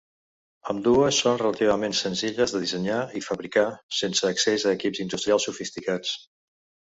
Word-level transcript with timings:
Ambdues 0.71 1.17
són 1.25 1.35
relativament 1.41 1.93
senzilles 1.99 2.55
de 2.55 2.61
dissenyar 2.63 2.97
i 3.19 3.21
fabricar 3.27 3.67
sense 3.99 4.27
accés 4.31 4.67
a 4.71 4.75
equips 4.79 5.05
industrials 5.05 5.47
sofisticats. 5.51 6.17